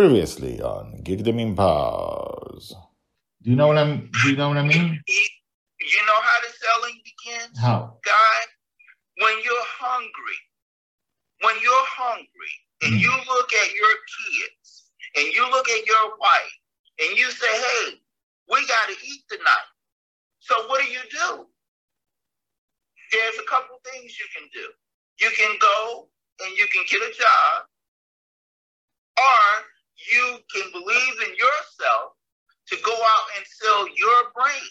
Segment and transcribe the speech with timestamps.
[0.00, 2.72] Previously on Geekdom Empowers.
[3.42, 4.08] Do you know what I'm?
[4.08, 4.96] Do you know what I mean?
[5.06, 7.98] You know how the selling begins, How?
[8.02, 8.38] guy?
[9.18, 10.40] When you're hungry,
[11.42, 13.00] when you're hungry, and Mm.
[13.02, 16.56] you look at your kids, and you look at your wife,
[17.00, 18.00] and you say, "Hey,
[18.48, 19.68] we got to eat tonight."
[20.38, 21.46] So what do you do?
[23.12, 24.66] There's a couple things you can do.
[25.20, 26.08] You can go
[26.42, 27.66] and you can get a job,
[29.18, 29.69] or
[30.12, 32.12] you can believe in yourself
[32.68, 34.70] to go out and sell your brain.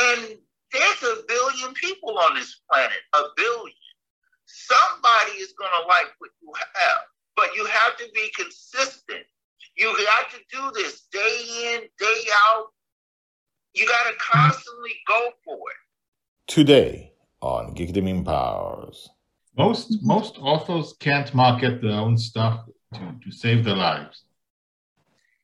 [0.00, 0.38] And
[0.72, 3.76] there's a billion people on this planet, a billion.
[4.46, 6.98] Somebody is going to like what you have,
[7.36, 9.24] but you have to be consistent.
[9.76, 12.66] You got to do this day in, day out.
[13.74, 16.52] You got to constantly go for it.
[16.52, 19.08] Today on Geekdom Empowers.
[19.56, 24.24] Most most authors can't market their own stuff to, to save their lives.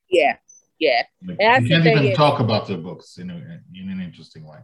[0.09, 0.37] Yeah,
[0.79, 4.45] yeah, Like, And can't even is- talk about their books in, a, in an interesting
[4.45, 4.59] way.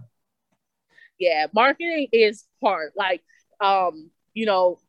[1.19, 1.47] yeah.
[1.53, 2.91] Marketing is hard.
[2.95, 3.21] Like,
[3.59, 4.79] um, you know,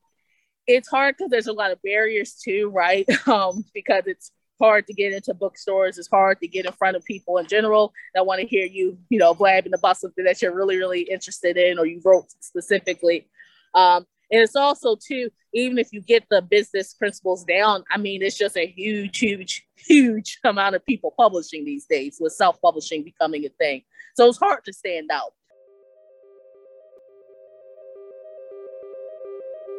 [0.67, 3.07] it's hard because there's a lot of barriers too, right?
[3.27, 4.31] Um, because it's
[4.61, 5.99] hard to get into bookstores.
[5.99, 8.97] It's hard to get in front of people in general that want to hear you,
[9.09, 13.27] you know, blabbing about something that you're really, really interested in or you wrote specifically.
[13.75, 18.23] Um, and it's also too, even if you get the business principles down, I mean,
[18.23, 23.45] it's just a huge, huge, huge amount of people publishing these days with self-publishing becoming
[23.45, 23.83] a thing.
[24.17, 25.33] So it's hard to stand out.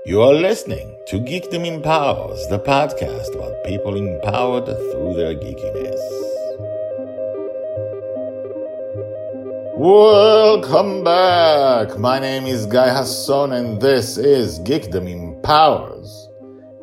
[0.06, 6.34] You are listening to Geekdom Empowers, the podcast about people empowered through their geekiness.
[9.78, 12.00] Welcome back.
[12.00, 16.30] My name is Guy Hasson, and this is Geekdom Empowers.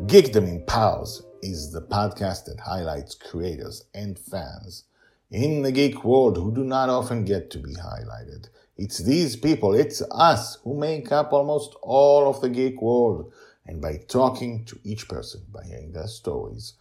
[0.07, 4.85] Geek Them in Powers is the podcast that highlights creators and fans
[5.31, 8.51] in the geek world who do not often get to be highlighted.
[8.77, 13.33] It's these people, it's us who make up almost all of the geek world.
[13.65, 16.75] And by talking to each person, by hearing their stories,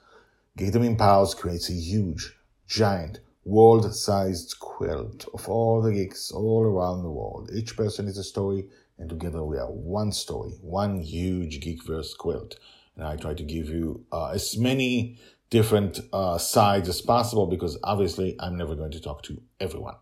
[0.58, 2.36] Geekdom Empowers creates a huge,
[2.68, 7.50] giant, world-sized quilt of all the geeks all around the world.
[7.54, 12.58] Each person is a story, and together we are one story, one huge geekverse quilt.
[12.96, 15.18] And I try to give you uh, as many
[15.50, 19.96] different uh, sides as possible because obviously I'm never going to talk to everyone.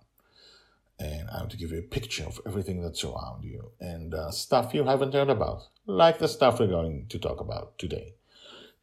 [0.99, 4.31] And I want to give you a picture of everything that's around you and uh,
[4.31, 8.15] stuff you haven't heard about, like the stuff we're going to talk about today.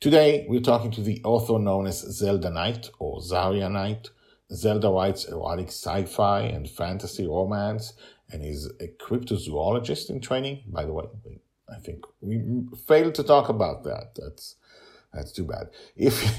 [0.00, 4.08] Today, we're talking to the author known as Zelda Knight or Zarya Knight.
[4.52, 7.94] Zelda writes erotic sci-fi and fantasy romance
[8.30, 10.62] and is a cryptozoologist in training.
[10.66, 11.06] By the way,
[11.68, 14.14] I think we failed to talk about that.
[14.14, 14.56] That's
[15.12, 15.70] that's too bad.
[15.96, 16.38] If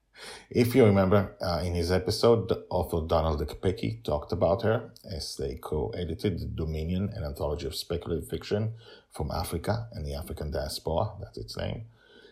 [0.50, 5.56] if you remember, uh, in his episode, author Donald Ekpeki talked about her as they
[5.56, 8.74] co-edited the Dominion, an anthology of speculative fiction
[9.12, 11.12] from Africa and the African diaspora.
[11.20, 11.84] That's its name.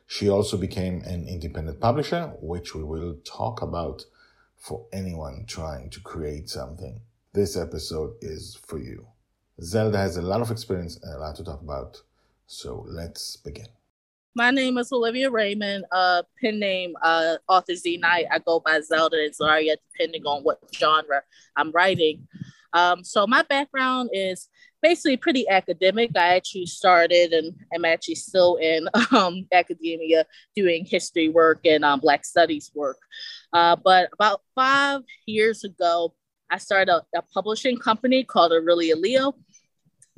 [0.07, 4.05] She also became an independent publisher, which we will talk about
[4.63, 7.01] for anyone trying to create something.
[7.33, 9.09] This episode is for you.
[9.61, 12.01] Zelda has a lot of experience and a lot to talk about,
[12.47, 13.67] so let's begin.
[14.35, 15.85] My name is Olivia Raymond.
[15.91, 18.27] Uh, pen name uh, Author Z Knight.
[18.31, 21.23] I go by Zelda and Zarya, depending on what genre
[21.57, 22.27] I'm writing.
[22.73, 24.49] Um, so my background is
[24.83, 26.11] basically pretty academic.
[26.17, 30.27] I actually started and am actually still in um, academia
[30.57, 32.99] doing history work and um, Black Studies work.
[33.53, 36.15] Uh, but about five years ago,
[36.51, 39.35] I started a, a publishing company called Aurelia Leo.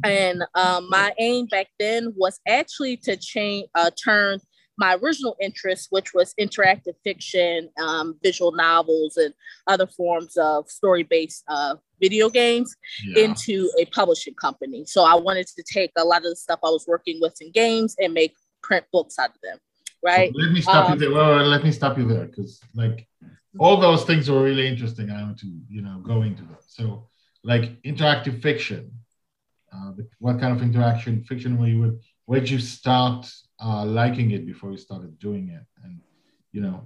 [0.03, 4.41] And um, my aim back then was actually to change, uh, turn
[4.77, 9.33] my original interest, which was interactive fiction, um, visual novels, and
[9.67, 12.75] other forms of story-based uh, video games,
[13.05, 13.25] Yeah.
[13.25, 14.85] into a publishing company.
[14.85, 17.53] So I wanted to take a lot of the stuff I was working with in
[17.53, 19.59] games and make print books out of them,
[20.05, 20.33] right?
[20.35, 21.13] Let me stop Um, you there.
[21.13, 23.07] Well, let me stop you there because, like,
[23.59, 25.11] all those things were really interesting.
[25.11, 26.59] I want to, you know, go into them.
[26.67, 27.09] So,
[27.45, 28.91] like, interactive fiction.
[29.73, 32.03] Uh, what kind of interaction fiction were you with?
[32.27, 33.31] Where did you start
[33.63, 35.63] uh, liking it before you started doing it?
[35.85, 36.01] And,
[36.53, 36.83] you know,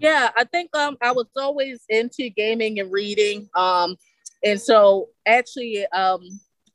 [0.00, 3.48] Yeah, I think um I was always into gaming and reading.
[3.54, 3.96] Um
[4.44, 6.20] and so actually um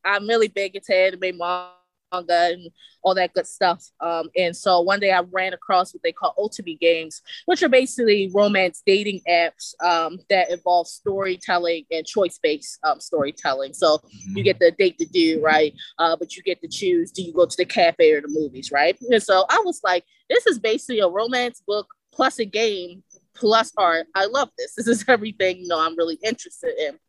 [0.06, 1.83] I'm really big into anime manga
[2.14, 2.70] and
[3.04, 3.84] all that good stuff.
[4.00, 7.70] Um and so one day I ran across what they call otome games, which are
[7.70, 13.74] basically romance dating apps um that involve storytelling and choice-based um storytelling.
[13.74, 14.00] So
[14.34, 15.74] you get the date to do, right?
[15.98, 18.72] Uh, but you get to choose do you go to the cafe or the movies,
[18.72, 18.98] right?
[19.10, 23.72] And so I was like, this is basically a romance book plus a game plus
[23.78, 24.08] art.
[24.16, 24.76] I love this.
[24.76, 27.00] This is everything you know I'm really interested in.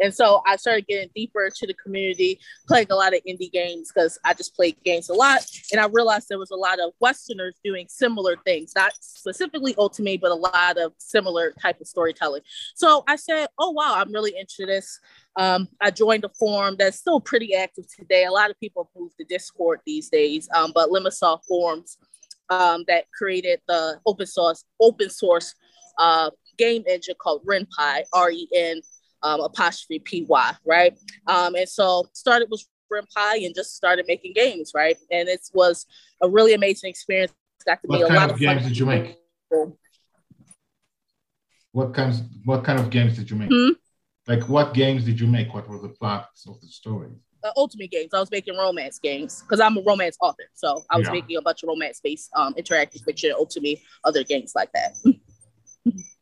[0.00, 3.90] And so I started getting deeper into the community, playing a lot of indie games
[3.92, 5.44] because I just played games a lot.
[5.72, 10.20] And I realized there was a lot of Westerners doing similar things, not specifically otome,
[10.20, 12.42] but a lot of similar type of storytelling.
[12.74, 15.00] So I said, oh, wow, I'm really into this.
[15.36, 18.24] Um, I joined a forum that's still pretty active today.
[18.24, 21.98] A lot of people have moved to Discord these days, um, but Lemma Soft forums
[22.50, 25.54] um, that created the open source open source
[25.98, 28.80] uh, game engine called RenPy, R-E-N
[29.24, 30.26] um, apostrophe py,
[30.64, 30.96] right?
[31.26, 34.96] Um, and so started with RenPy and just started making games, right?
[35.10, 35.86] And it was
[36.22, 37.32] a really amazing experience.
[37.66, 39.18] Got to what meet a kind lot of of games fun did you make?
[41.72, 42.22] What kinds?
[42.44, 43.50] What kind of games did you make?
[43.50, 43.70] Hmm?
[44.28, 45.52] Like what games did you make?
[45.54, 47.10] What were the plots of the story?
[47.42, 48.12] Uh, otome games.
[48.14, 50.44] I was making romance games because I'm a romance author.
[50.54, 51.12] So I was Yeah.
[51.12, 54.96] making a bunch of romance based um, interactive fiction, otome, other games like that.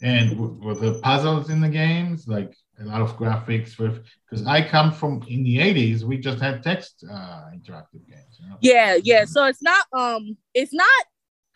[0.00, 4.04] And w- were the puzzles in the games like a lot of graphics with?
[4.28, 8.38] Because I come from in the '80s, we just had text uh, interactive games.
[8.40, 8.56] You know?
[8.60, 9.24] Yeah, yeah.
[9.24, 11.04] So it's not um it's not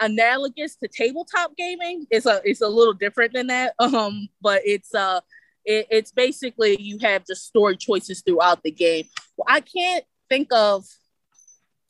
[0.01, 2.07] analogous to tabletop gaming.
[2.11, 3.75] It's a it's a little different than that.
[3.81, 5.21] Um, but it's uh
[5.65, 9.05] it, it's basically you have the story choices throughout the game.
[9.37, 10.85] Well, I can't think of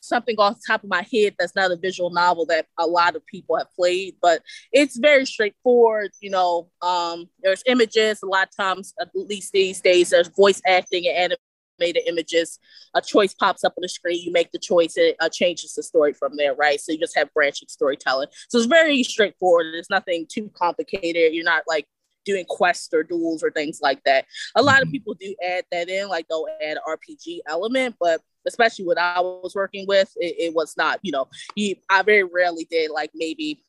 [0.03, 3.15] something off the top of my head that's not a visual novel that a lot
[3.15, 4.41] of people have played, but
[4.71, 6.11] it's very straightforward.
[6.21, 10.61] You know, um, there's images a lot of times, at least these days, there's voice
[10.67, 11.35] acting and
[11.79, 12.59] animated images.
[12.93, 15.83] A choice pops up on the screen, you make the choice, it uh, changes the
[15.83, 16.79] story from there, right?
[16.79, 18.27] So you just have branching storytelling.
[18.49, 19.67] So it's very straightforward.
[19.73, 21.33] There's nothing too complicated.
[21.33, 21.87] You're not like
[22.25, 24.25] doing quests or duels or things like that.
[24.55, 24.91] A lot of Mhm.
[24.91, 29.53] people do add that in, like they'll add RPG element, but especially what I was
[29.55, 33.63] working with, it, it was not, you know, you, I very rarely did like maybe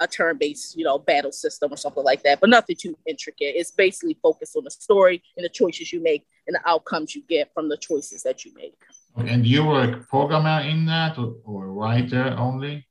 [0.00, 3.54] a turn-based, you know, battle system or something like that, but nothing too intricate.
[3.56, 7.22] It's basically focused on the story and the choices you make and the outcomes you
[7.28, 8.74] get from the choices that you make.
[9.16, 12.86] And you were a programmer in that, or, or a writer only?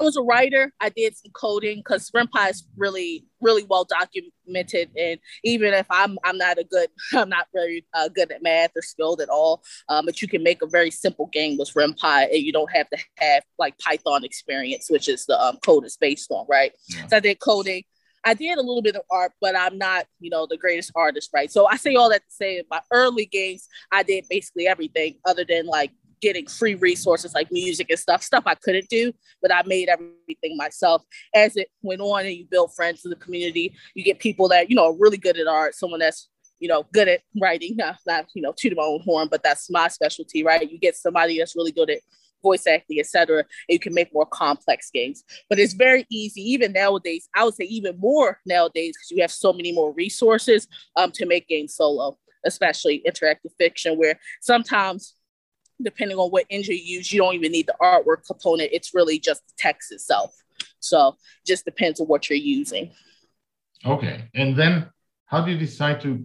[0.00, 0.72] I was a writer.
[0.80, 4.90] I did some coding because RenPy is really, really well documented.
[4.96, 8.70] And even if I'm, I'm not a good, I'm not very uh, good at math
[8.74, 9.62] or skilled at all.
[9.88, 12.88] Um, but you can make a very simple game with RenPy, and you don't have
[12.90, 16.72] to have like Python experience, which is the um, code is based on, right?
[16.88, 17.06] Yeah.
[17.08, 17.84] So I did coding.
[18.24, 21.30] I did a little bit of art, but I'm not, you know, the greatest artist,
[21.32, 21.50] right?
[21.50, 25.16] So I say all that to say, in my early games, I did basically everything
[25.24, 29.12] other than like getting free resources like music and stuff, stuff I couldn't do,
[29.42, 31.02] but I made everything myself.
[31.34, 34.70] As it went on and you build friends in the community, you get people that,
[34.70, 36.28] you know, are really good at art, someone that's,
[36.58, 39.70] you know, good at writing, not, not you know, to my own horn, but that's
[39.70, 40.70] my specialty, right?
[40.70, 42.00] You get somebody that's really good at
[42.42, 43.38] voice acting, etc.
[43.38, 45.24] and you can make more complex games.
[45.48, 49.32] But it's very easy, even nowadays, I would say even more nowadays, because you have
[49.32, 55.14] so many more resources um, to make games solo, especially interactive fiction, where sometimes
[55.82, 58.70] depending on what engine you use, you don't even need the artwork component.
[58.72, 60.34] It's really just the text itself.
[60.80, 61.16] So
[61.46, 62.92] just depends on what you're using.
[63.84, 64.28] Okay.
[64.34, 64.90] And then
[65.26, 66.24] how do you decide to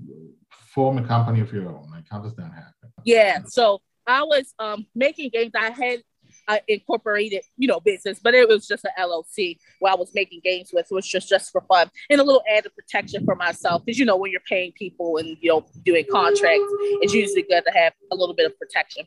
[0.73, 1.89] form a company of your own?
[1.91, 2.91] Like, how does that happen?
[3.05, 3.39] Yeah.
[3.45, 5.51] So I was um, making games.
[5.55, 6.01] I had
[6.47, 10.41] uh, incorporated, you know, business, but it was just an LLC where I was making
[10.43, 10.87] games with.
[10.89, 14.05] It was just just for fun and a little added protection for myself because you
[14.05, 16.67] know when you're paying people and you know doing contracts,
[17.01, 19.05] it's usually good to have a little bit of protection.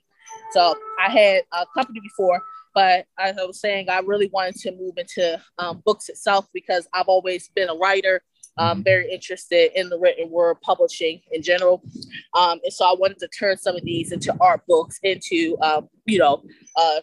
[0.52, 2.42] So I had a company before,
[2.74, 6.88] but as I was saying, I really wanted to move into um, books itself because
[6.94, 8.22] I've always been a writer.
[8.56, 8.84] I'm Mhm.
[8.84, 11.82] very interested in the written word publishing in general.
[12.34, 15.88] Um, and so I wanted to turn some of these into art books, into, um,
[16.06, 16.42] you know,
[16.76, 17.00] uh,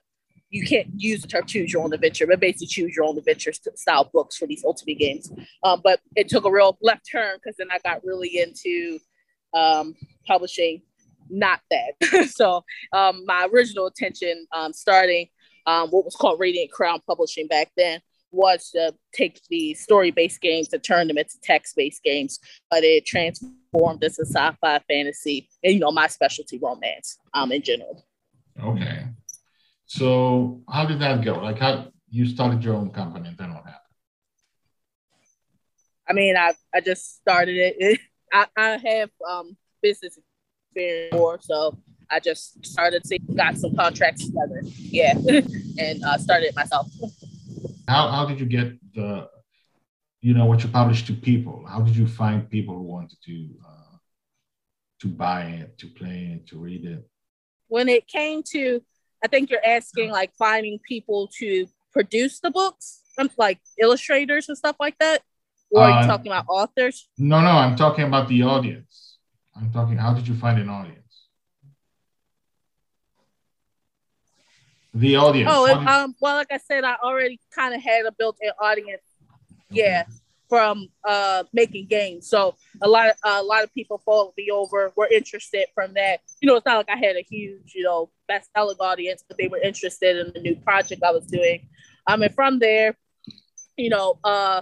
[0.50, 3.54] you can't use the term choose your own adventure, but basically choose your own adventure
[3.75, 5.32] style books for these otome games.
[5.64, 9.00] Um, but it took a real left turn because then I got really into
[9.54, 10.82] um, publishing
[11.29, 12.29] not that.
[12.34, 12.63] so
[12.94, 15.27] um, my original intention um, starting
[15.65, 18.01] um, what was called Radiant Crown Publishing back then
[18.32, 22.39] was to take the story-based games and turn them into text-based games,
[22.70, 27.62] but it transformed this into sci-fi fantasy and you know my specialty romance um, in
[27.62, 28.05] general.
[28.62, 29.05] Okay.
[29.86, 31.36] So how did that go?
[31.36, 33.82] Like, how you started your own company, and then what happened?
[36.08, 38.00] I mean, I, I just started it.
[38.34, 40.17] I, I have um, business
[40.75, 41.77] experience more, so
[42.10, 44.62] I just started to got some contracts together.
[44.77, 45.13] Yeah,
[45.79, 46.88] and uh, started it myself.
[47.88, 49.27] How how did you get the,
[50.22, 51.65] you know, what you published to people?
[51.67, 53.98] How did you find people who wanted to uh,
[55.01, 57.08] to buy it, to play it, to read it?
[57.67, 58.82] When it came to,
[59.24, 63.01] I think you're asking like finding people to produce the books.
[63.17, 65.22] um, like illustrators and stuff like that?
[65.72, 67.08] Or are you Uh, talking about authors?
[67.17, 69.05] No, no, I'm talking about the audience.
[69.56, 69.98] I'm talking.
[69.98, 71.00] How did you find an audience?
[74.94, 75.52] The audience.
[75.54, 79.02] Oh, did- um, well, like I said, I already kind of had a built-in audience.
[79.70, 80.06] Yeah,
[80.48, 82.30] from uh making games.
[82.30, 86.20] So a lot of a lot of people followed me over, were interested from that.
[86.40, 89.48] You know, it's not like I had a huge, you know, best-selling audience, but they
[89.48, 91.68] were interested in the new project I was doing.
[92.08, 92.96] Um, and from there,
[93.76, 94.62] you know, uh,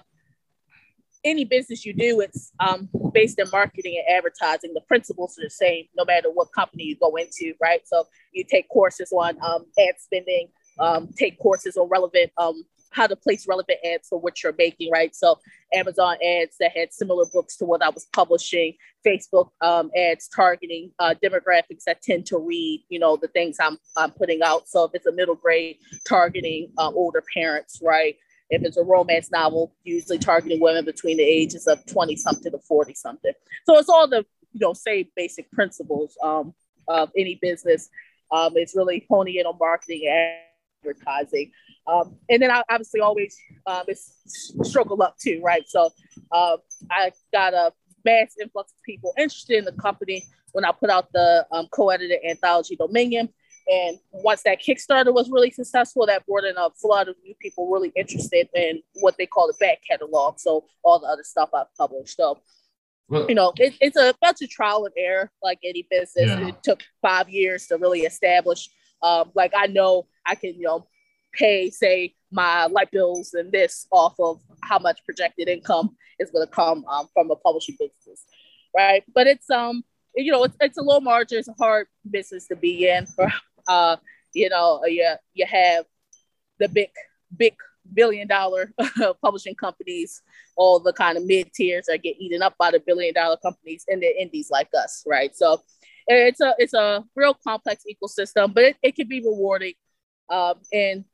[1.23, 4.73] any business you do, it's um, based in marketing and advertising.
[4.73, 7.81] The principles are the same no matter what company you go into, right?
[7.85, 10.49] So you take courses on um, ad spending,
[10.79, 12.63] um, take courses on relevant, um,
[12.93, 15.15] how to place relevant ads for what you're making, right?
[15.15, 15.39] So
[15.73, 18.75] Amazon ads that had similar books to what I was publishing,
[19.05, 23.77] Facebook um, ads targeting uh, demographics that tend to read, you know, the things I'm,
[23.97, 24.69] I'm putting out.
[24.69, 25.77] So if it's a middle grade,
[26.07, 28.15] targeting uh, older parents, right?
[28.53, 32.59] If it's a romance novel, usually targeting women between the ages of 20 something to
[32.59, 33.33] 40 something.
[33.65, 36.53] So it's all the, you know, same basic principles um,
[36.87, 37.89] of any business.
[38.31, 40.43] Um, it's really honing in on marketing and
[40.83, 41.51] advertising.
[41.87, 44.13] Um, and then I obviously always um, it's
[44.63, 45.63] struggle up too, right?
[45.67, 45.89] So
[46.31, 46.57] uh,
[46.91, 47.73] I got a
[48.05, 52.19] mass influx of people interested in the company when I put out the um, co-edited
[52.27, 53.29] anthology Dominion.
[53.67, 57.69] And once that Kickstarter was really successful, that brought in a flood of new people
[57.69, 60.39] really interested in what they call the back catalog.
[60.39, 62.17] So all the other stuff I've published.
[62.17, 62.39] So
[63.09, 66.27] well, you know, it, it's a bunch of trial and error, like any business.
[66.27, 66.47] Yeah.
[66.47, 68.69] It took five years to really establish.
[69.01, 70.87] Um, like I know I can, you know,
[71.33, 76.45] pay say my light bills and this off of how much projected income is going
[76.45, 78.25] to come um, from a publishing business,
[78.75, 79.03] right?
[79.13, 79.83] But it's um,
[80.15, 81.39] you know, it's, it's a low margin.
[81.39, 83.07] It's a hard business to be in.
[83.67, 83.97] Uh,
[84.33, 85.85] you know, you you have
[86.59, 86.89] the big
[87.35, 87.55] big
[87.93, 88.73] billion dollar
[89.21, 90.21] publishing companies,
[90.55, 93.85] all the kind of mid tiers that get eaten up by the billion dollar companies
[93.87, 95.35] and the indies like us, right?
[95.35, 95.61] So
[96.07, 99.73] it's a it's a real complex ecosystem, but it, it can be rewarding.
[100.29, 101.05] Um, and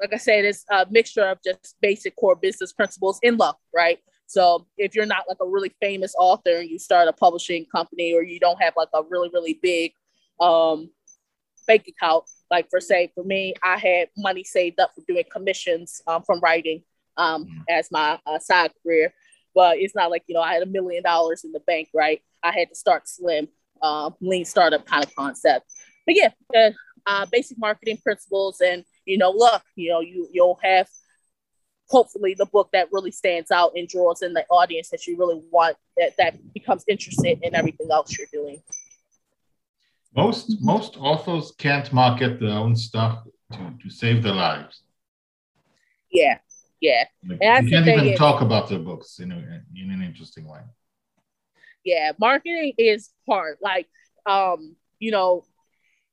[0.00, 3.98] like I said, it's a mixture of just basic core business principles in luck, right?
[4.26, 8.12] So if you're not like a really famous author and you start a publishing company
[8.12, 9.92] or you don't have like a really, really big
[10.40, 10.90] um,
[11.66, 16.00] bank account, like for say for me, I had money saved up for doing commissions
[16.06, 16.82] um, from writing
[17.16, 19.12] um, as my uh, side career.
[19.54, 22.20] But it's not like, you know, I had a million dollars in the bank, right?
[22.42, 23.48] I had to start slim,
[23.80, 25.64] uh, lean startup kind of concept.
[26.04, 26.70] But yeah, uh,
[27.06, 30.88] uh, basic marketing principles and, you know, look, you know, you, you'll have
[31.88, 35.40] hopefully the book that really stands out and draws in the audience that you really
[35.50, 38.60] want that, that becomes interested in everything else you're doing.
[40.16, 43.14] Most most authors can't market their own stuff
[43.52, 44.82] to, to save their lives.
[46.10, 46.38] Yeah,
[46.80, 47.04] yeah.
[47.28, 50.46] Like, And you can't even is- talk about their books in, a, in an interesting
[50.48, 50.60] way.
[51.84, 53.86] yeah marketing is hard like
[54.34, 55.44] um you know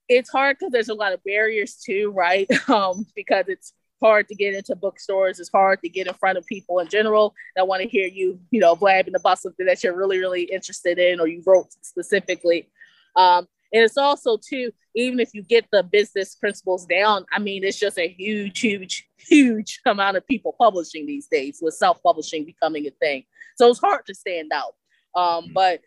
[0.09, 4.35] it's hard because there's a lot of barriers too right um because it's hard to
[4.35, 7.81] get into bookstores it's hard to get in front of people in general that want
[7.81, 11.27] to hear you you know blabbing about something that you're really really interested in or
[11.27, 12.69] you wrote specifically
[13.15, 17.63] um and it's also too even if you get the business principles down i mean
[17.63, 22.85] it's just a huge huge huge amount of people publishing these days with self-publishing becoming
[22.87, 23.23] a thing
[23.55, 24.73] so it's hard to stand out
[25.15, 25.81] um, but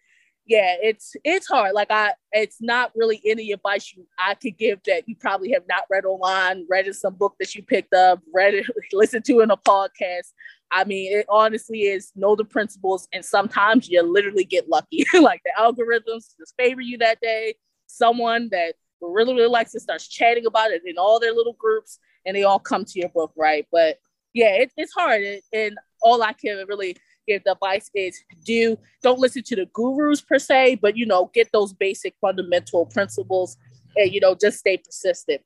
[0.46, 1.74] yeah, it's it's hard.
[1.74, 5.64] Like I, it's not really any advice you I could give that you probably have
[5.68, 9.40] not read online, read in some book that you picked up, read it, listened to
[9.40, 10.32] in a podcast.
[10.70, 15.04] I mean, it honestly is know the principles, and sometimes you literally get lucky.
[15.20, 17.56] like the algorithms just favor you that day.
[17.86, 21.98] Someone that really really likes it starts chatting about it in all their little groups,
[22.24, 23.66] and they all come to your book, right?
[23.70, 23.98] But
[24.32, 28.76] yeah, it, it's hard, and, and all I can really give the advice is do
[29.02, 33.56] don't listen to the gurus per se, but you know, get those basic fundamental principles
[33.96, 35.40] and you know, just stay persistent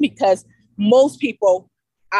[0.00, 0.44] because
[0.76, 1.70] most people,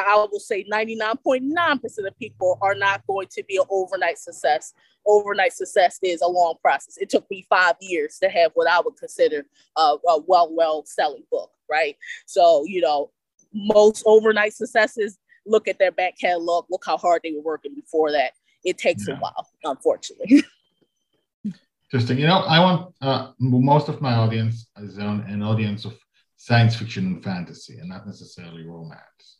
[0.06, 4.72] I will say 99.9% of people are not going to be an overnight success.
[5.06, 6.96] Overnight success is a long process.
[6.98, 10.84] It took me five years to have what I would consider a, a well, well
[10.84, 11.96] selling book, right?
[12.26, 13.10] So, you know,
[13.52, 18.10] most overnight successes look at their back catalog, look how hard they were working before
[18.12, 18.32] that
[18.64, 19.14] it takes Yeah.
[19.14, 20.42] a while, unfortunately.
[21.92, 22.18] Interesting.
[22.18, 25.96] You know, I want uh, most of my audience is an, an audience of
[26.36, 29.38] science fiction and fantasy, and not necessarily romance.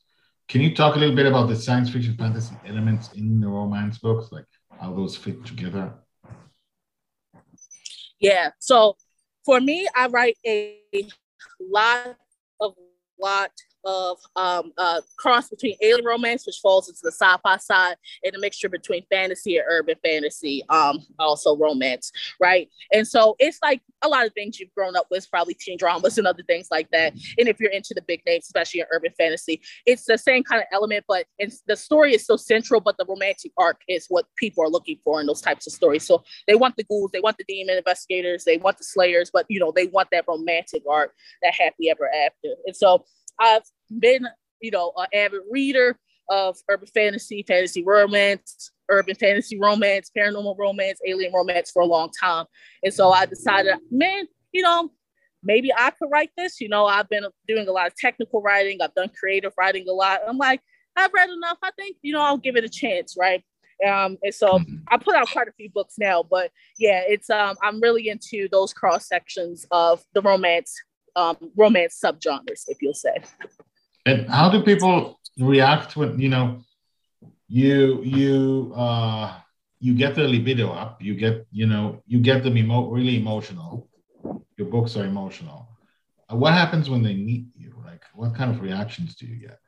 [0.49, 3.99] Can you talk a little bit about the science fiction fantasy elements in the romance
[3.99, 4.47] books, like
[4.81, 5.93] how those fit together?
[8.21, 8.51] yeah.
[8.59, 8.97] So
[9.45, 10.81] for me, I write a
[11.61, 12.17] lot
[12.61, 12.75] of
[13.21, 13.51] lot
[13.85, 14.73] of um,
[15.17, 19.57] cross between alien romance, which falls into the sci-fi side, and a mixture between fantasy
[19.57, 22.69] and urban fantasy, um, also romance, right?
[22.93, 26.19] And so it's like a lot of things you've grown up with, probably teen dramas
[26.19, 27.13] and other things like that.
[27.39, 30.61] And if you're into the big names, especially in urban fantasy, it's the same kind
[30.61, 34.27] of element, but it's, the story is so central, but the romantic arc is what
[34.37, 36.07] people are looking for in those types of stories.
[36.07, 39.47] So they want the ghouls, they want the demon investigators, they want the slayers, but
[39.49, 42.55] you know, they want that romantic arc, that happy ever after.
[42.67, 43.05] And so
[43.39, 43.63] I've
[43.99, 44.27] been,
[44.61, 51.01] you know, an avid reader of urban fantasy, fantasy romance, urban fantasy romance, paranormal romance,
[51.07, 52.47] alien romance for a long time.
[52.83, 54.91] And so I decided, man, you know,
[55.43, 56.61] maybe I could write this.
[56.61, 59.93] You know, I've been doing a lot of technical writing, I've done creative writing a
[59.93, 60.21] lot.
[60.27, 60.61] I'm like,
[60.97, 61.59] I've read enough.
[61.63, 63.45] I think, you know, I'll give it a chance, right?
[63.87, 64.77] Um, and so mm-hmm.
[64.89, 68.49] I put out quite a few books now, but yeah, it's um I'm really into
[68.51, 70.75] those cross sections of the romance
[71.17, 73.17] um romance subgenres, if you'll say.
[74.05, 76.61] And how do people react when you know
[77.49, 79.35] you you uh
[79.81, 83.89] you get the libido up, you get you know you get them emo- really emotional.
[84.57, 85.69] Your books are emotional.
[86.31, 87.75] Uh, what happens when they meet you?
[87.85, 89.59] Like, what kind of reactions do you get?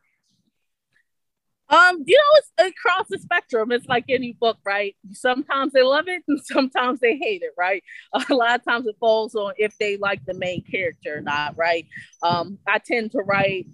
[1.71, 3.73] Um, you know, it's across the spectrum.
[3.73, 4.97] It's like any book, right?
[5.13, 7.83] Sometimes they love it and sometimes they hate it, right?
[8.31, 11.57] A lot of times it falls on if they like the main character or not,
[11.57, 11.87] right?
[12.23, 13.67] Um, I tend to write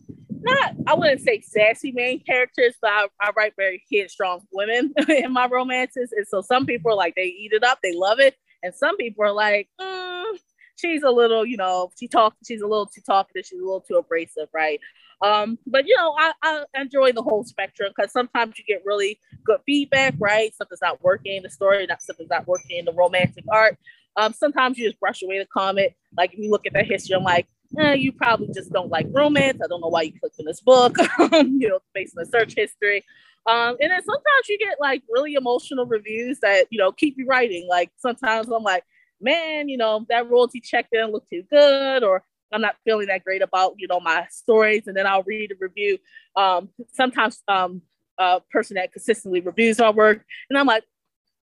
[0.45, 5.33] not I wouldn't say sassy main characters, but I, I write very headstrong women in
[5.33, 6.13] my romances.
[6.17, 8.97] And so some people are like they eat it up, they love it, and some
[8.97, 10.39] people are like, mm,
[10.77, 13.81] she's a little, you know, she talks, she's a little too talkative, she's a little
[13.81, 14.81] too abrasive, right?
[15.25, 19.19] Um, but you know, I, I enjoy the whole spectrum because sometimes you get really
[19.43, 20.55] good feedback, right?
[20.55, 23.79] Something's not working in the story, not something's not working in the romantic art.
[24.17, 25.93] Um, sometimes you just brush away the comment.
[26.15, 27.47] Like if you look at the history, I'm like,
[27.79, 29.61] eh, you probably just don't like romance.
[29.65, 30.99] I don't know why you clicked on this book,
[31.33, 33.03] you know, based on the search history.
[33.47, 37.27] Um, and then sometimes you get like really emotional reviews that, you know, keep you
[37.27, 37.67] writing.
[37.67, 38.85] Like sometimes I'm like,
[39.23, 43.25] man, you know, that royalty check didn't look too good, or I'm not feeling that
[43.25, 44.85] great about, you know, my stories.
[44.87, 45.99] And then I'll read a review.
[46.37, 47.83] Um, sometimes um,
[48.19, 50.25] a person that consistently reviews our work.
[50.51, 50.85] And I'm like,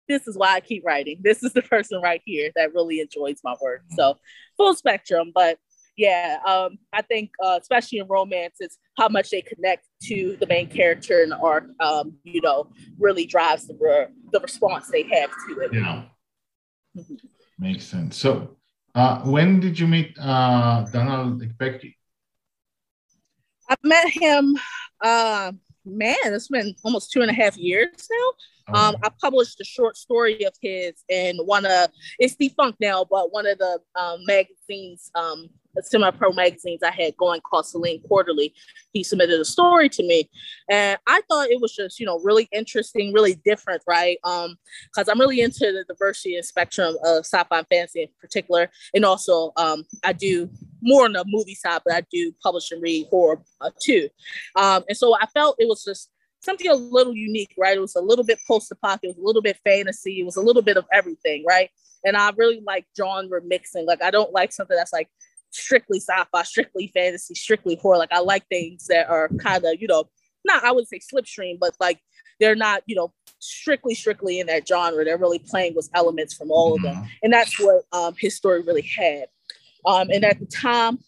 [0.09, 1.21] this is why I keep writing.
[1.23, 3.83] This is the person right here that really enjoys my work.
[3.97, 4.17] So
[4.57, 5.59] full spectrum, but
[5.97, 10.47] yeah, um, I think uh, especially in romance, it's how much they connect to the
[10.47, 11.69] main character and the arc.
[11.81, 15.73] Um, you know, really drives the re- the response they have to it.
[15.73, 16.03] Yeah,
[16.97, 17.15] mm-hmm.
[17.59, 18.17] makes sense.
[18.19, 18.57] So,
[18.97, 21.95] uh, when did you meet uh, Donald Ekpeki?
[23.69, 24.57] I met him.
[25.01, 25.53] Uh,
[25.85, 28.33] man, it's been almost two and a half years now.
[28.69, 28.89] Oh.
[28.89, 33.33] Um, I published a short story of his in one of it's defunct now, but
[33.33, 35.51] one of the um, magazines um,
[35.83, 38.55] semi-pro magazines I had going called Selene Quarterly.
[38.93, 40.31] He submitted a story to me,
[40.71, 44.19] and I thought it was just you know really interesting, really different, right?
[44.25, 48.71] Um, because I'm really into the diversity and spectrum of sci-fi and fantasy in particular,
[48.95, 50.51] and also um, I do
[50.83, 54.09] more on the movie side, but I do publish and read horror uh, too.
[54.55, 56.11] Um, and so I felt it was just
[56.41, 57.77] something a little unique, right?
[57.77, 60.41] It was a little bit post-apocalyptic, it was a little bit fantasy, it was a
[60.41, 61.71] little bit of everything, right?
[62.05, 63.85] And I really like genre mixing.
[63.85, 65.09] Like I don't like something that's like
[65.51, 67.99] strictly sci-fi, strictly fantasy, strictly horror.
[67.99, 70.05] Like I like things that are kind of, you know,
[70.45, 72.01] not I would say slipstream, but like
[72.41, 75.05] they're not, you know, strictly, strictly in that genre.
[75.05, 76.97] They're really playing with elements from all of them.
[76.97, 77.07] Mm-hmm.
[77.23, 79.27] And that's what um, his story really had.
[79.87, 80.99] Um, and at the time,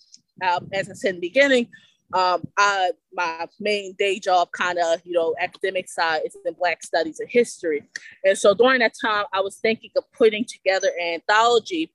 [0.43, 1.69] um, as I said in the beginning,
[2.15, 6.83] um, I my main day job, kind of you know, academic side is in Black
[6.83, 7.83] Studies and History,
[8.25, 11.93] and so during that time, I was thinking of putting together an anthology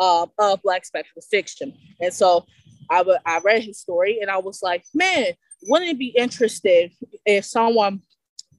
[0.00, 1.72] uh, of Black spectral fiction.
[2.00, 2.46] And so
[2.90, 5.26] I, w- I read his story and I was like, man,
[5.68, 6.90] wouldn't it be interesting
[7.24, 8.00] if someone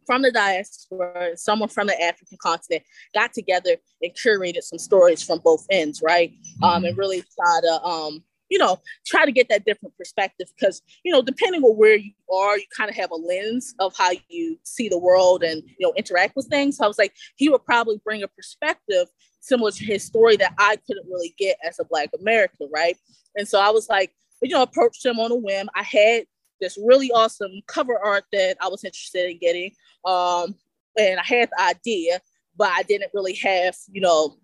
[0.06, 5.40] from the diaspora, someone from the African continent got together and curated some stories from
[5.44, 6.32] both ends, right?
[6.32, 6.64] Mm-hmm.
[6.64, 10.82] Um, and really try to, um, you know, try to get that different perspective because,
[11.06, 14.12] you know, depending on where you are, you kind of have a lens of how
[14.28, 16.76] you see the world and, you know, interact with things.
[16.76, 19.08] So I was like, he would probably bring a perspective
[19.40, 22.98] similar to his story that I couldn't really get as a Black American, right?
[23.38, 24.12] And so I was like,
[24.42, 25.70] you know, approached him on a whim.
[25.74, 26.26] I had
[26.60, 29.72] this really awesome cover art that I was interested in getting.
[30.04, 30.56] Um,
[31.00, 32.20] and I had the idea,
[32.58, 34.36] but I didn't really have, you know,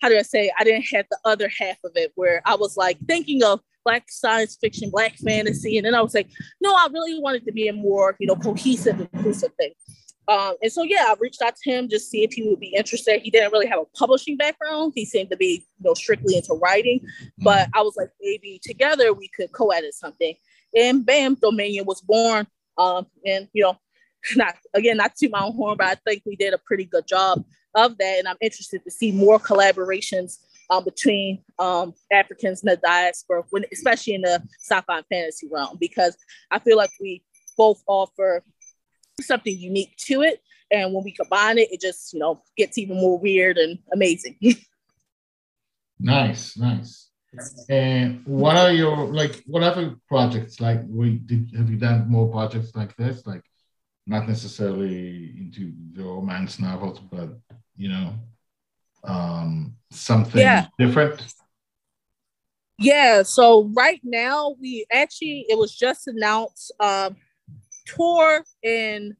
[0.00, 2.76] how do I say, I didn't have the other half of it where I was
[2.76, 5.78] like thinking of black science fiction, black fantasy.
[5.78, 6.28] And then I was like,
[6.60, 9.72] no, I really wanted to be a more, you know, cohesive, inclusive thing.
[10.28, 12.74] Um, and so, yeah, I reached out to him just see if he would be
[12.74, 13.20] interested.
[13.22, 14.92] He didn't really have a publishing background.
[14.96, 17.00] He seemed to be, you know, strictly into writing.
[17.38, 20.34] But I was like, maybe together we could co-edit something.
[20.76, 22.48] and bam, Dominion was born.
[22.76, 23.78] Um, and you know,
[24.36, 27.06] not again, not to my own horn, but I think we did a pretty good
[27.06, 27.44] job
[27.76, 28.18] of that.
[28.18, 30.38] And I'm interested to see more collaborations
[30.70, 35.76] um, between um, Africans in the diaspora, when, especially in the sci-fi and fantasy realm,
[35.78, 36.16] because
[36.50, 37.22] I feel like we
[37.56, 38.42] both offer
[39.20, 40.40] something unique to it.
[40.70, 44.36] And when we combine it, it just, you know, gets even more weird and amazing.
[46.00, 47.10] nice, nice.
[47.68, 52.28] And what are your like what other projects like we did have you done more
[52.30, 53.26] projects like this?
[53.26, 53.42] Like
[54.06, 57.30] not necessarily into the romance novels, but
[57.76, 58.14] you know,
[59.04, 60.66] um something yeah.
[60.78, 61.22] different?
[62.78, 67.16] Yeah, so right now we actually it was just announced um
[67.86, 69.14] Tor and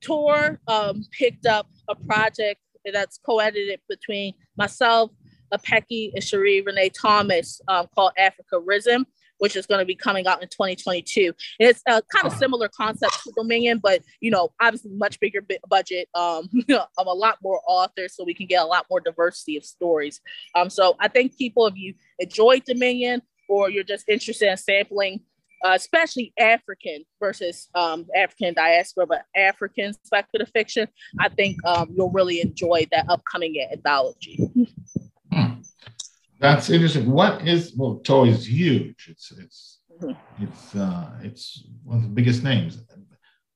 [0.00, 2.60] Tor um, picked up a project
[2.92, 5.10] that's co-edited between myself,
[5.52, 9.04] Ekpeki, and Sheree Renee Thomas um, called Africa Risen,
[9.38, 11.32] which is going to be coming out in 2022.
[11.60, 15.44] And it's a kind of similar concept to Dominion, but you know, obviously much bigger
[15.68, 19.56] budget, um, of a lot more authors, so we can get a lot more diversity
[19.56, 20.20] of stories.
[20.54, 25.20] Um, so I think people, if you enjoyed Dominion or you're just interested in sampling
[25.64, 30.86] uh, especially African versus um, African diaspora, but African speculative fiction.
[31.18, 34.38] I think um, you'll really enjoy that upcoming anthology.
[36.38, 37.10] That's interesting.
[37.10, 39.08] What is well, Tor is huge.
[39.08, 40.44] It's it's mm-hmm.
[40.44, 42.78] it's uh, it's one of the biggest names.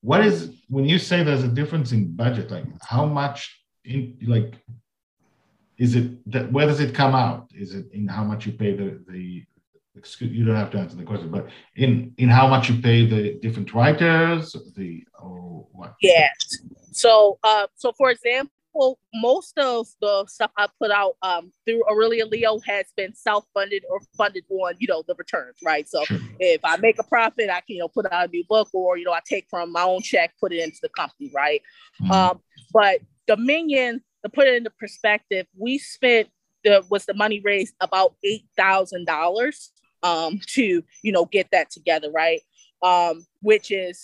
[0.01, 2.49] What is when you say there's a difference in budget?
[2.49, 4.55] Like how much in like
[5.77, 7.51] is it that where does it come out?
[7.53, 9.43] Is it in how much you pay the the
[9.95, 13.05] excuse you don't have to answer the question but in in how much you pay
[13.05, 16.29] the different writers the or what yeah
[16.91, 18.51] so uh so for example
[19.15, 23.99] most of the stuff i put out um through aurelia leo has been self-funded or
[24.17, 26.03] funded on you know the returns right so
[26.39, 28.97] if i make a profit i can you know put out a new book or
[28.97, 31.61] you know i take from my own check put it into the company right
[32.01, 32.11] mm-hmm.
[32.11, 32.39] um
[32.73, 36.29] but dominion to put it into perspective we spent
[36.63, 39.71] the was the money raised about eight thousand dollars
[40.03, 42.41] um, to you know get that together, right?
[42.81, 44.01] Um, which is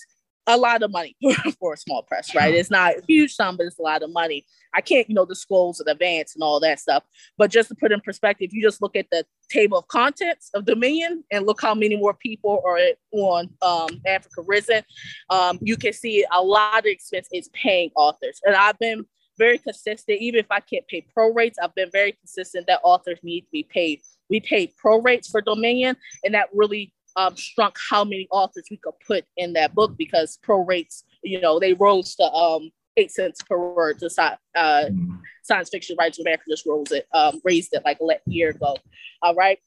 [0.48, 1.16] a lot of money
[1.60, 2.54] for a small press, right?
[2.54, 4.46] It's not a huge sum, but it's a lot of money.
[4.74, 7.04] I can't, you know, the disclose in advance and all that stuff.
[7.38, 10.66] But just to put in perspective, you just look at the table of contents of
[10.66, 12.80] Dominion and look how many more people are
[13.12, 14.84] on um, Africa Risen.
[15.30, 18.40] Um, you can see a lot of expense is paying authors.
[18.44, 19.06] And I've been
[19.38, 23.20] very consistent, even if I can't pay pro rates, I've been very consistent that authors
[23.22, 27.76] need to be paid we paid pro rates for Dominion, and that really um, shrunk
[27.90, 31.74] how many authors we could put in that book because pro rates, you know, they
[31.74, 34.00] rose to um, eight cents per word.
[34.00, 35.16] To uh, mm-hmm.
[35.44, 38.78] science fiction writers America just rose it, um, raised it like a year ago.
[39.22, 39.60] All right,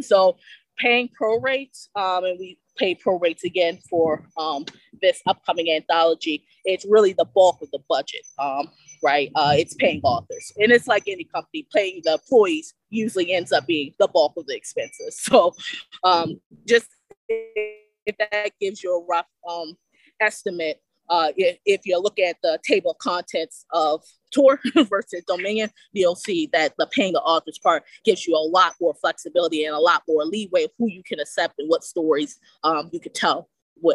[0.00, 0.36] so
[0.78, 4.64] paying pro rates, um, and we pay pro rates again for um,
[5.00, 6.44] this upcoming anthology.
[6.64, 8.22] It's really the bulk of the budget.
[8.38, 8.70] Um,
[9.02, 9.30] right?
[9.34, 13.66] Uh, it's paying authors, and it's like any company, paying the employees usually ends up
[13.66, 15.20] being the bulk of the expenses.
[15.30, 15.54] So,
[16.02, 16.88] um, just
[17.28, 19.76] if that gives you a rough um,
[20.20, 25.70] estimate, uh, if, if, you look at the table of contents of Tor versus Dominion,
[25.92, 29.74] you'll see that the paying the authors part gives you a lot more flexibility and
[29.74, 33.12] a lot more leeway of who you can accept and what stories um, you can
[33.12, 33.48] tell,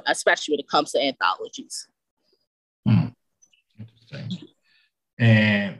[0.07, 1.87] especially when it comes to anthologies.
[2.87, 3.07] Hmm.
[3.79, 4.47] Interesting.
[5.17, 5.79] And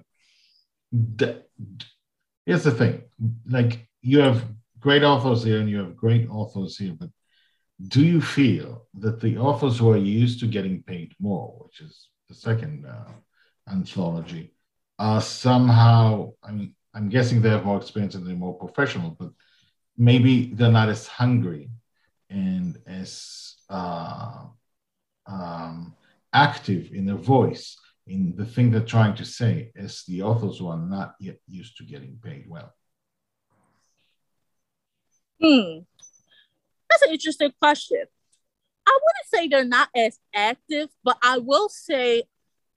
[2.45, 3.03] here's the thing
[3.47, 4.45] like you have
[4.79, 7.09] great authors here and you have great authors here, but
[7.87, 12.09] do you feel that the authors who are used to getting paid more, which is
[12.29, 13.11] the second uh,
[13.69, 14.53] anthology,
[14.97, 19.31] are somehow, I mean, I'm guessing they have more experience and they're more professional, but
[19.97, 21.69] maybe they're not as hungry
[22.29, 24.45] and as uh,
[25.27, 25.95] um,
[26.33, 30.67] active in their voice in the thing they're trying to say as the authors who
[30.67, 32.73] are not yet used to getting paid well?
[35.41, 35.79] Hmm.
[36.89, 38.03] That's an interesting question.
[38.87, 42.23] I wouldn't say they're not as active, but I will say,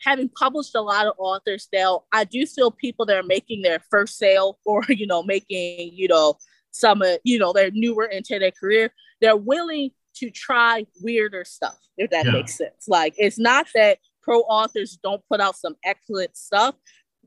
[0.02, 3.80] having published a lot of authors now, I do feel people that are making their
[3.90, 6.36] first sale or, you know, making, you know,
[6.70, 12.10] some, you know, they're newer into their career, they're willing to try weirder stuff, if
[12.10, 12.32] that yeah.
[12.32, 12.86] makes sense.
[12.88, 16.74] Like, it's not that pro authors don't put out some excellent stuff,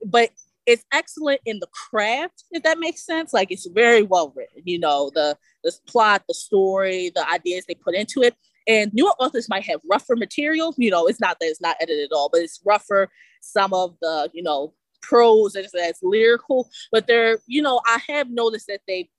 [0.05, 0.29] but
[0.65, 3.33] it's excellent in the craft, if that makes sense.
[3.33, 7.75] Like it's very well written, you know, the the plot, the story, the ideas they
[7.75, 8.35] put into it.
[8.67, 10.73] And newer authors might have rougher material.
[10.77, 13.09] You know, it's not that it's not edited at all, but it's rougher.
[13.41, 18.67] Some of the, you know, prose as lyrical, but they're, you know, I have noticed
[18.67, 19.09] that they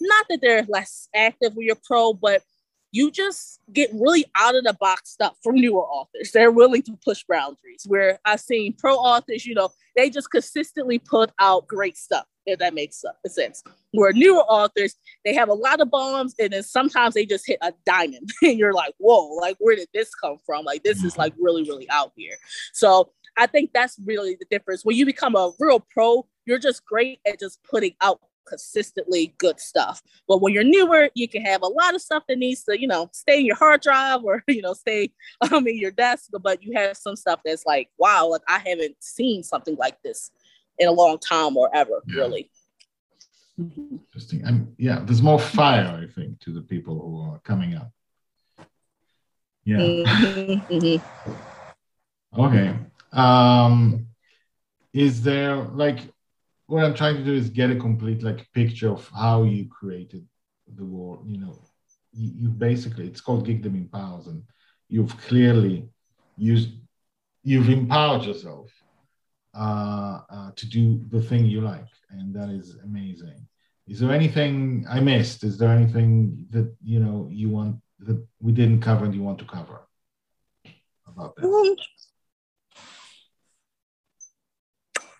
[0.00, 2.42] not that they're less active with your pro, but
[2.90, 6.32] you just get really out of the box stuff from newer authors.
[6.32, 7.84] They're willing to push boundaries.
[7.86, 12.58] Where I've seen pro authors, you know, they just consistently put out great stuff, if
[12.58, 13.62] that makes sense.
[13.92, 17.58] Where newer authors, they have a lot of bombs and then sometimes they just hit
[17.62, 20.64] a diamond and you're like, whoa, like where did this come from?
[20.64, 22.36] Like this is like really, really out here.
[22.72, 24.84] So I think that's really the difference.
[24.84, 29.60] When you become a real pro, you're just great at just putting out consistently good
[29.60, 30.02] stuff.
[30.26, 32.88] But when you're newer, you can have a lot of stuff that needs to, you
[32.88, 35.12] know, stay in your hard drive or, you know, stay
[35.52, 36.30] um, in your desk.
[36.40, 40.30] But you have some stuff that's like, wow, like I haven't seen something like this
[40.78, 42.16] in a long time or ever, yeah.
[42.16, 42.50] really.
[43.58, 44.42] Interesting.
[44.44, 47.90] And yeah, there's more fire, I think, to the people who are coming up.
[49.64, 49.78] Yeah.
[49.78, 52.40] Mm-hmm, mm-hmm.
[52.40, 52.76] okay.
[53.12, 54.06] Um,
[54.92, 56.00] is there like
[56.66, 60.26] what I'm trying to do is get a complete like picture of how you created
[60.76, 61.24] the world.
[61.26, 61.58] You know,
[62.12, 64.42] you, you basically it's called Geekdom powers, and
[64.88, 65.88] you've clearly
[66.36, 66.70] used
[67.42, 68.70] you've empowered yourself
[69.58, 73.46] uh, uh, to do the thing you like, and that is amazing.
[73.88, 75.42] Is there anything I missed?
[75.42, 79.38] Is there anything that you know you want that we didn't cover and you want
[79.40, 79.80] to cover
[81.06, 81.44] about this?
[81.44, 81.76] Um,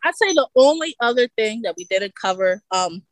[0.05, 3.03] I'd say the only other thing that we didn't cover um,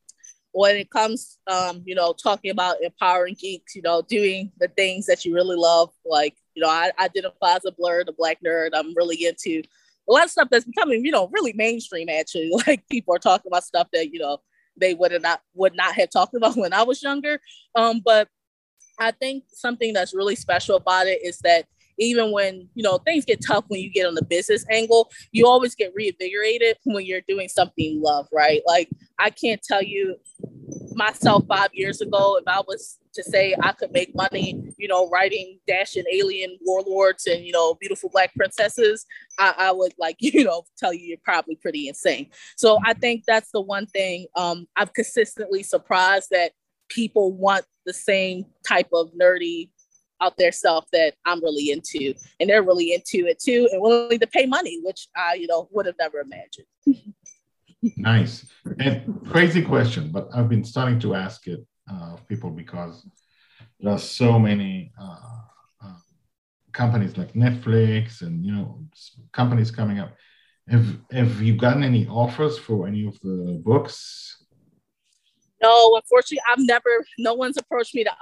[0.52, 5.06] when it comes, um, you know, talking about empowering geeks, you know, doing the things
[5.06, 5.90] that you really love.
[6.04, 8.70] Like, you know, I identify as a blerd, the black nerd.
[8.74, 9.62] I'm really into
[10.08, 12.08] a lot of stuff that's becoming, you know, really mainstream.
[12.08, 14.38] Actually, like people are talking about stuff that you know
[14.76, 17.40] they would have not would not have talked about when I was younger.
[17.74, 18.28] Um, but
[18.98, 21.66] I think something that's really special about it is that
[21.98, 25.46] even when you know things get tough when you get on the business angle you
[25.46, 28.62] always get reinvigorated when you're doing something you love right?
[28.66, 30.16] Like i can't tell you
[30.94, 35.08] myself five years ago if i was to say i could make money you know
[35.08, 39.06] writing dashing alien warlords and you know beautiful black princesses.
[39.38, 42.30] I, I would like you know tell you you're probably pretty insane.
[42.56, 46.52] So i think that's the one thing um, i've consistently surprised that
[46.88, 49.70] people want the same type of nerdy
[50.20, 54.18] out their stuff that I'm really into, and they're really into it too, and willing
[54.18, 56.66] to pay money, which I, you know, would have never imagined.
[57.96, 58.46] nice
[58.80, 63.06] and crazy question, but I've been starting to ask it uh, of people because
[63.80, 65.18] there are so many uh,
[65.84, 65.98] uh,
[66.72, 68.80] companies like Netflix and you know
[69.32, 70.14] companies coming up.
[70.68, 74.42] Have Have you gotten any offers for any of the books?
[75.62, 77.04] No, unfortunately, I've never.
[77.18, 78.12] No one's approached me to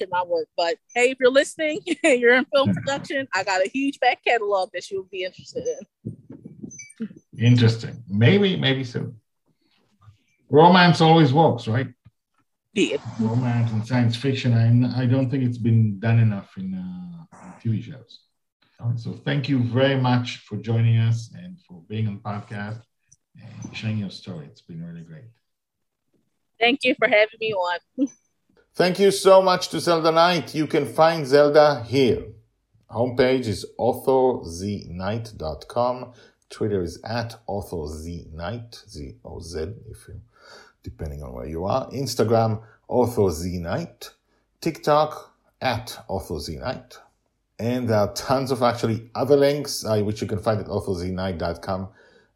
[0.00, 0.48] in my work.
[0.56, 4.22] But hey, if you're listening and you're in film production, I got a huge back
[4.24, 7.08] catalog that you'll be interested in.
[7.38, 8.02] Interesting.
[8.08, 9.16] Maybe, maybe soon.
[10.50, 11.88] Romance always works, right?
[12.74, 12.98] Yeah.
[13.18, 14.52] Romance and science fiction.
[14.52, 18.20] I, I don't think it's been done enough in, uh, TV shows.
[18.96, 22.80] So thank you very much for joining us and for being on the podcast
[23.36, 24.46] and sharing your story.
[24.46, 25.24] It's been really great.
[26.58, 27.78] Thank you for having me on.
[28.80, 30.54] Thank you so much to Zelda Knight.
[30.54, 32.24] You can find Zelda here.
[32.90, 36.14] Homepage is authorknight.com.
[36.48, 40.22] Twitter is at authorknight, Z-O-Z, if you,
[40.82, 41.90] depending on where you are.
[41.90, 44.14] Instagram, authorknight.
[44.62, 47.00] TikTok, at authorknight.
[47.58, 51.88] And there are tons of actually other links, uh, which you can find at authorknight.com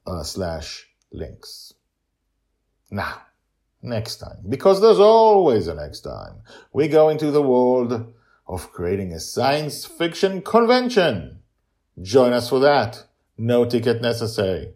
[0.06, 1.72] uh, slash links.
[2.90, 3.22] Now,
[3.84, 6.42] next time, because there's always a next time,
[6.72, 8.12] we go into the world
[8.46, 11.38] of creating a science fiction convention.
[12.00, 13.04] Join us for that.
[13.38, 14.74] No ticket necessary.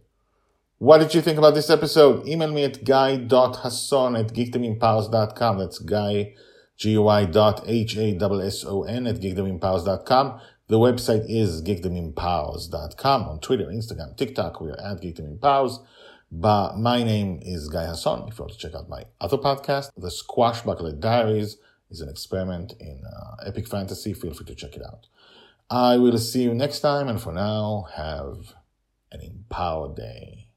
[0.78, 2.28] What did you think about this episode?
[2.28, 5.58] Email me at guy.hasson at geekdomempowers.com.
[5.58, 6.34] That's guy,
[6.76, 10.40] G-U-I dot H-A-S-S-O-N at geekdomempowers.com.
[10.68, 14.60] The website is geekdomempowers.com on Twitter, Instagram, TikTok.
[14.60, 15.84] We are at geekdomempowers.
[16.30, 18.28] But my name is Guy Hasson.
[18.28, 21.56] If you want to check out my other podcast, The Squash Squashbuckler Diaries
[21.90, 24.12] is an experiment in uh, epic fantasy.
[24.12, 25.06] Feel free to check it out.
[25.70, 28.54] I will see you next time, and for now, have
[29.10, 30.47] an empowered day.